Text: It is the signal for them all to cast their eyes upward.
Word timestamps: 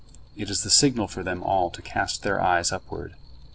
It 0.35 0.49
is 0.49 0.63
the 0.63 0.71
signal 0.71 1.07
for 1.07 1.21
them 1.21 1.43
all 1.43 1.69
to 1.69 1.79
cast 1.79 2.23
their 2.23 2.41
eyes 2.41 2.71
upward. 2.71 3.13